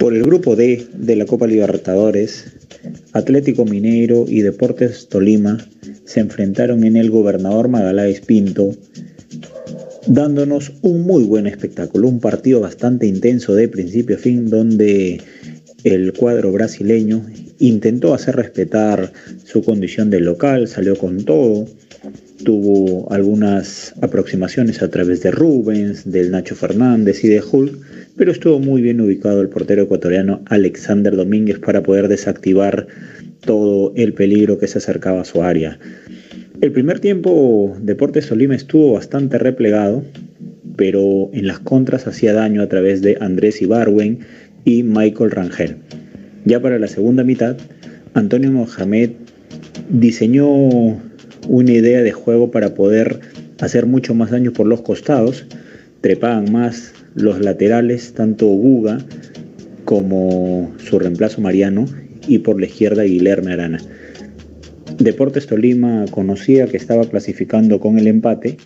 Por 0.00 0.14
el 0.14 0.22
grupo 0.22 0.56
D 0.56 0.86
de 0.94 1.14
la 1.14 1.26
Copa 1.26 1.46
Libertadores, 1.46 2.46
Atlético 3.12 3.66
Mineiro 3.66 4.24
y 4.26 4.40
Deportes 4.40 5.08
Tolima 5.10 5.58
se 6.06 6.20
enfrentaron 6.20 6.84
en 6.84 6.96
el 6.96 7.10
Gobernador 7.10 7.68
Magaláes 7.68 8.22
Pinto, 8.22 8.74
dándonos 10.06 10.72
un 10.80 11.02
muy 11.02 11.24
buen 11.24 11.46
espectáculo, 11.46 12.08
un 12.08 12.18
partido 12.18 12.60
bastante 12.60 13.06
intenso 13.06 13.54
de 13.54 13.68
principio 13.68 14.16
a 14.16 14.18
fin, 14.18 14.48
donde 14.48 15.20
el 15.84 16.14
cuadro 16.14 16.50
brasileño 16.50 17.26
intentó 17.58 18.14
hacer 18.14 18.36
respetar 18.36 19.12
su 19.44 19.62
condición 19.62 20.08
de 20.08 20.20
local, 20.20 20.66
salió 20.66 20.96
con 20.96 21.26
todo, 21.26 21.66
tuvo 22.44 23.10
algunas 23.12 23.94
aproximaciones 24.00 24.82
a 24.82 24.88
través 24.88 25.22
de 25.22 25.30
Rubens, 25.30 26.10
del 26.10 26.30
Nacho 26.30 26.54
Fernández 26.54 27.24
y 27.24 27.28
de 27.28 27.42
Hulk, 27.42 27.74
pero 28.16 28.32
estuvo 28.32 28.58
muy 28.58 28.82
bien 28.82 29.00
ubicado 29.00 29.40
el 29.40 29.48
portero 29.48 29.82
ecuatoriano 29.82 30.42
Alexander 30.46 31.16
Domínguez 31.16 31.58
para 31.58 31.82
poder 31.82 32.08
desactivar 32.08 32.86
todo 33.40 33.92
el 33.96 34.12
peligro 34.12 34.58
que 34.58 34.68
se 34.68 34.78
acercaba 34.78 35.22
a 35.22 35.24
su 35.24 35.42
área. 35.42 35.78
El 36.60 36.72
primer 36.72 37.00
tiempo 37.00 37.76
Deportes 37.80 38.28
Tolima 38.28 38.54
estuvo 38.54 38.92
bastante 38.92 39.38
replegado, 39.38 40.04
pero 40.76 41.30
en 41.32 41.46
las 41.46 41.58
contras 41.60 42.06
hacía 42.06 42.32
daño 42.32 42.62
a 42.62 42.68
través 42.68 43.00
de 43.00 43.16
Andrés 43.20 43.62
Ibarwen 43.62 44.20
y 44.64 44.82
Michael 44.82 45.30
Rangel. 45.30 45.76
Ya 46.44 46.60
para 46.60 46.78
la 46.78 46.88
segunda 46.88 47.24
mitad, 47.24 47.56
Antonio 48.14 48.50
Mohamed 48.50 49.10
diseñó 49.88 51.00
una 51.48 51.72
idea 51.72 52.02
de 52.02 52.12
juego 52.12 52.50
para 52.50 52.74
poder 52.74 53.20
hacer 53.60 53.86
mucho 53.86 54.14
más 54.14 54.30
daño 54.30 54.52
por 54.52 54.66
los 54.66 54.82
costados, 54.82 55.46
trepaban 56.00 56.52
más 56.52 56.92
los 57.14 57.40
laterales, 57.40 58.14
tanto 58.14 58.46
Guga 58.46 58.98
como 59.84 60.72
su 60.78 60.98
reemplazo 60.98 61.40
Mariano, 61.40 61.86
y 62.28 62.38
por 62.38 62.60
la 62.60 62.66
izquierda 62.66 63.02
Guillermo 63.02 63.50
Arana. 63.50 63.80
Deportes 64.98 65.46
Tolima 65.46 66.04
conocía 66.10 66.66
que 66.66 66.76
estaba 66.76 67.08
clasificando 67.08 67.80
con 67.80 67.98
el 67.98 68.06
empate 68.06 68.58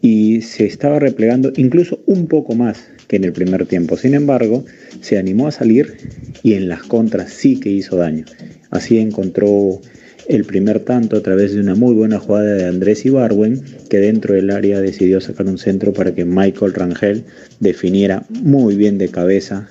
y 0.00 0.40
se 0.40 0.64
estaba 0.64 0.98
replegando 0.98 1.52
incluso 1.56 2.00
un 2.06 2.26
poco 2.26 2.54
más 2.54 2.88
que 3.06 3.16
en 3.16 3.24
el 3.24 3.32
primer 3.32 3.66
tiempo. 3.66 3.96
Sin 3.96 4.14
embargo, 4.14 4.64
se 5.00 5.18
animó 5.18 5.48
a 5.48 5.52
salir 5.52 5.96
y 6.42 6.54
en 6.54 6.68
las 6.68 6.82
contras 6.84 7.32
sí 7.32 7.60
que 7.60 7.70
hizo 7.70 7.96
daño. 7.96 8.24
Así 8.70 8.98
encontró 8.98 9.80
el 10.28 10.44
primer 10.44 10.80
tanto 10.80 11.16
a 11.16 11.22
través 11.22 11.54
de 11.54 11.60
una 11.60 11.74
muy 11.74 11.94
buena 11.94 12.18
jugada 12.18 12.54
de 12.54 12.66
Andrés 12.66 13.04
Ibarwen, 13.06 13.62
que 13.88 13.98
dentro 13.98 14.34
del 14.34 14.50
área 14.50 14.80
decidió 14.80 15.20
sacar 15.22 15.46
un 15.46 15.56
centro 15.56 15.94
para 15.94 16.14
que 16.14 16.26
Michael 16.26 16.74
Rangel 16.74 17.24
definiera 17.60 18.24
muy 18.28 18.76
bien 18.76 18.98
de 18.98 19.08
cabeza 19.08 19.68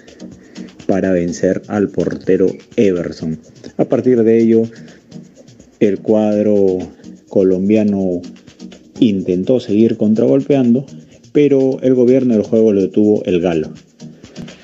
para 0.88 1.12
vencer 1.12 1.62
al 1.68 1.90
portero 1.90 2.48
Everson. 2.76 3.38
A 3.78 3.86
partir 3.86 4.24
de 4.24 4.40
ello, 4.40 4.64
el 5.80 6.00
cuadro 6.00 6.80
colombiano 7.30 8.22
intentó 9.00 9.60
seguir 9.60 9.96
contragolpeando, 9.96 10.88
pero 11.34 11.80
el 11.84 11.94
gobierno 11.94 12.34
del 12.34 12.44
juego 12.44 12.74
lo 12.74 12.82
detuvo 12.82 13.24
el 13.26 13.42
galo. 13.42 13.72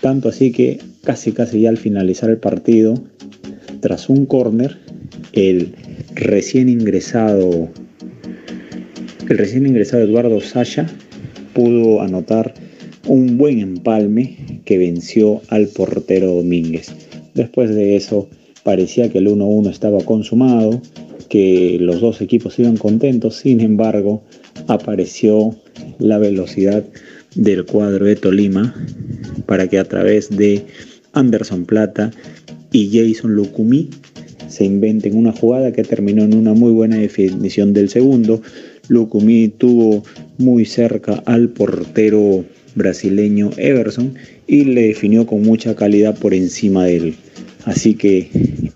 Tanto 0.01 0.29
así 0.29 0.51
que 0.51 0.79
casi 1.03 1.33
casi 1.33 1.61
ya 1.61 1.69
al 1.69 1.77
finalizar 1.77 2.31
el 2.31 2.37
partido, 2.37 2.95
tras 3.79 4.09
un 4.09 4.25
córner, 4.25 4.77
el 5.33 5.75
recién 6.15 6.69
ingresado 6.69 7.69
el 9.29 9.37
recién 9.37 9.65
ingresado 9.65 10.03
Eduardo 10.03 10.41
Sasha 10.41 10.85
pudo 11.53 12.01
anotar 12.01 12.53
un 13.07 13.37
buen 13.37 13.59
empalme 13.59 14.61
que 14.65 14.77
venció 14.77 15.41
al 15.47 15.67
portero 15.67 16.33
Domínguez. 16.35 16.91
Después 17.33 17.73
de 17.73 17.95
eso 17.95 18.27
parecía 18.63 19.09
que 19.09 19.19
el 19.19 19.27
1-1 19.27 19.69
estaba 19.69 20.03
consumado, 20.03 20.81
que 21.29 21.77
los 21.79 22.01
dos 22.01 22.21
equipos 22.21 22.59
iban 22.59 22.75
contentos, 22.75 23.37
sin 23.37 23.61
embargo 23.61 24.23
apareció 24.67 25.55
la 25.99 26.17
velocidad 26.17 26.83
del 27.35 27.65
cuadro 27.65 28.05
de 28.05 28.17
Tolima 28.17 28.75
para 29.45 29.67
que 29.67 29.79
a 29.79 29.85
través 29.85 30.29
de 30.29 30.65
Anderson 31.13 31.65
Plata 31.65 32.11
y 32.71 32.89
Jason 32.91 33.35
Lucumí 33.35 33.89
se 34.53 34.65
inventen 34.65 35.15
una 35.15 35.31
jugada 35.31 35.71
que 35.71 35.83
terminó 35.83 36.23
en 36.23 36.35
una 36.35 36.53
muy 36.53 36.71
buena 36.71 36.97
definición 36.97 37.73
del 37.73 37.89
segundo. 37.89 38.39
Lucumí 38.87 39.47
tuvo 39.47 40.03
muy 40.37 40.65
cerca 40.65 41.23
al 41.25 41.49
portero 41.49 42.45
brasileño 42.75 43.49
Everson 43.57 44.13
y 44.45 44.65
le 44.65 44.89
definió 44.89 45.25
con 45.25 45.41
mucha 45.41 45.75
calidad 45.75 46.15
por 46.19 46.35
encima 46.35 46.85
de 46.85 46.97
él. 46.97 47.15
Así 47.65 47.95
que 47.95 48.29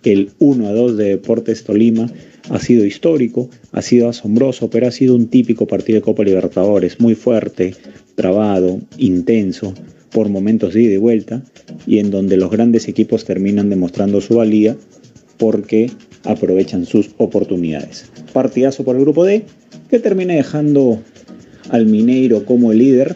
el 0.04 0.32
1 0.40 0.68
a 0.68 0.74
2 0.74 0.98
de 0.98 1.10
Deportes 1.10 1.64
Tolima 1.64 2.10
ha 2.50 2.60
sido 2.60 2.84
histórico, 2.84 3.50
ha 3.72 3.84
sido 3.84 4.10
asombroso, 4.10 4.72
pero 4.72 4.88
ha 4.88 4.92
sido 4.92 5.16
un 5.16 5.28
típico 5.28 5.68
partido 5.68 5.98
de 5.98 6.02
Copa 6.02 6.24
Libertadores, 6.24 7.00
muy 7.00 7.14
fuerte, 7.14 7.76
trabado, 8.16 8.80
intenso, 8.98 9.76
por 10.12 10.30
momentos 10.30 10.74
de 10.74 10.84
ida 10.84 10.94
y 10.94 10.98
vuelta, 10.98 11.44
y 11.86 12.00
en 12.00 12.10
donde 12.10 12.38
los 12.38 12.50
grandes 12.50 12.88
equipos 12.88 13.26
terminan 13.26 13.70
demostrando 13.70 14.22
su 14.22 14.38
valía 14.38 14.76
porque 15.38 15.92
aprovechan 16.24 16.86
sus 16.86 17.12
oportunidades. 17.18 18.06
Partidazo 18.34 18.84
por 18.84 18.96
el 18.96 19.02
grupo 19.04 19.26
D, 19.26 19.46
que 19.90 20.00
termina 20.00 20.34
dejando 20.34 21.00
al 21.70 21.86
Mineiro 21.86 22.46
como 22.46 22.72
el 22.72 22.80
líder 22.80 23.16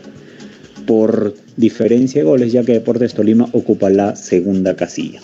por 0.85 1.35
diferencia 1.57 2.21
de 2.21 2.27
goles, 2.27 2.51
ya 2.51 2.63
que 2.63 2.73
Deportes 2.73 3.13
Tolima 3.13 3.47
ocupa 3.53 3.89
la 3.89 4.15
segunda 4.15 4.75
casilla. 4.75 5.21